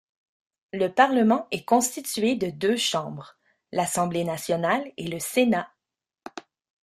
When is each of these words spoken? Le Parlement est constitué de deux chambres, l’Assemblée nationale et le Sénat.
Le 0.73 0.87
Parlement 0.87 1.45
est 1.51 1.63
constitué 1.63 2.33
de 2.35 2.49
deux 2.49 2.75
chambres, 2.75 3.37
l’Assemblée 3.71 4.23
nationale 4.23 4.91
et 4.97 5.05
le 5.07 5.19
Sénat. 5.19 5.71